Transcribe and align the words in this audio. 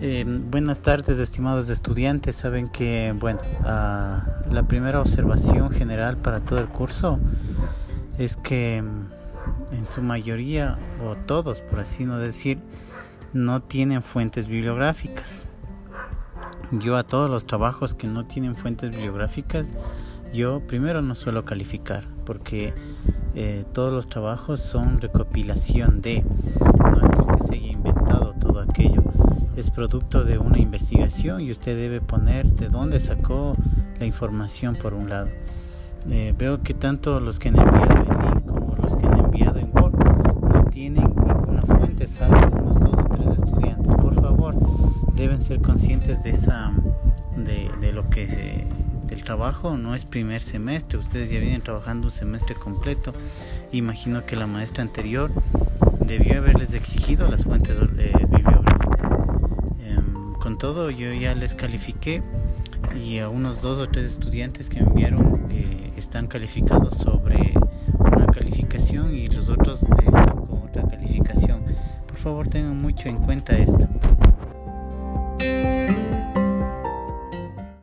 Eh, 0.00 0.24
buenas 0.24 0.80
tardes, 0.80 1.18
estimados 1.18 1.68
estudiantes. 1.70 2.36
Saben 2.36 2.68
que, 2.68 3.12
bueno, 3.18 3.40
uh, 3.62 4.52
la 4.52 4.62
primera 4.68 5.00
observación 5.00 5.70
general 5.70 6.16
para 6.16 6.38
todo 6.38 6.60
el 6.60 6.68
curso 6.68 7.18
es 8.16 8.36
que 8.36 8.80
mm, 8.80 9.74
en 9.74 9.86
su 9.86 10.00
mayoría, 10.00 10.78
o 11.04 11.16
todos, 11.16 11.62
por 11.62 11.80
así 11.80 12.04
no 12.04 12.16
decir, 12.18 12.60
no 13.32 13.60
tienen 13.60 14.04
fuentes 14.04 14.46
bibliográficas. 14.46 15.46
Yo 16.70 16.96
a 16.96 17.02
todos 17.02 17.28
los 17.28 17.44
trabajos 17.44 17.94
que 17.94 18.06
no 18.06 18.24
tienen 18.24 18.54
fuentes 18.54 18.90
bibliográficas, 18.90 19.74
yo 20.32 20.60
primero 20.60 21.02
no 21.02 21.16
suelo 21.16 21.44
calificar, 21.44 22.04
porque 22.24 22.72
eh, 23.34 23.64
todos 23.72 23.92
los 23.92 24.08
trabajos 24.08 24.60
son 24.60 25.00
recopilación 25.00 26.02
de, 26.02 26.22
no 26.22 27.04
es 27.04 27.10
que 27.10 27.18
usted 27.18 27.46
se 27.46 27.54
haya 27.54 27.72
inventado 27.72 28.34
todo 28.38 28.60
aquello 28.60 29.02
es 29.58 29.70
producto 29.70 30.22
de 30.22 30.38
una 30.38 30.58
investigación 30.58 31.40
y 31.40 31.50
usted 31.50 31.76
debe 31.76 32.00
poner 32.00 32.46
de 32.46 32.68
dónde 32.68 33.00
sacó 33.00 33.56
la 33.98 34.06
información 34.06 34.76
por 34.76 34.94
un 34.94 35.08
lado. 35.08 35.30
Eh, 36.08 36.32
veo 36.38 36.62
que 36.62 36.74
tanto 36.74 37.18
los 37.18 37.40
que 37.40 37.48
han 37.48 37.58
enviado 37.58 37.94
en 37.96 38.34
link 38.34 38.46
como 38.46 38.76
los 38.76 38.96
que 38.96 39.06
han 39.06 39.18
enviado 39.18 39.58
en 39.58 39.70
Word 39.76 39.96
no 40.54 40.64
tienen 40.70 41.04
ninguna 41.04 41.62
fuente, 41.62 42.06
salvo 42.06 42.56
unos 42.56 42.78
dos 42.78 42.94
o 42.94 43.08
tres 43.08 43.38
estudiantes. 43.40 43.94
Por 43.94 44.14
favor, 44.14 44.54
deben 45.14 45.42
ser 45.42 45.60
conscientes 45.60 46.22
de 46.22 46.30
esa, 46.30 46.72
de, 47.36 47.68
de 47.80 47.92
lo 47.92 48.08
que 48.10 48.64
del 49.08 49.24
trabajo. 49.24 49.76
No 49.76 49.96
es 49.96 50.04
primer 50.04 50.40
semestre, 50.40 50.98
ustedes 50.98 51.30
ya 51.30 51.40
vienen 51.40 51.62
trabajando 51.62 52.06
un 52.06 52.12
semestre 52.12 52.54
completo. 52.54 53.12
Imagino 53.72 54.24
que 54.24 54.36
la 54.36 54.46
maestra 54.46 54.84
anterior 54.84 55.32
debió 56.06 56.38
haberles 56.38 56.72
exigido 56.74 57.28
las 57.28 57.44
fuentes 57.44 57.76
eh, 57.98 58.12
todo 60.56 60.90
yo 60.90 61.12
ya 61.12 61.34
les 61.34 61.54
califiqué 61.54 62.22
y 62.96 63.18
a 63.18 63.28
unos 63.28 63.60
dos 63.60 63.78
o 63.78 63.88
tres 63.88 64.12
estudiantes 64.12 64.68
que 64.68 64.80
me 64.80 64.86
enviaron 64.86 65.46
eh, 65.50 65.92
están 65.96 66.26
calificados 66.26 66.96
sobre 66.96 67.52
una 67.98 68.26
calificación 68.26 69.14
y 69.14 69.28
los 69.28 69.48
otros 69.48 69.82
están 69.82 70.30
con 70.30 70.62
otra 70.62 70.86
calificación. 70.88 71.62
Por 72.06 72.16
favor 72.16 72.48
tengan 72.48 72.80
mucho 72.80 73.08
en 73.08 73.18
cuenta 73.18 73.56
esto. 73.56 73.88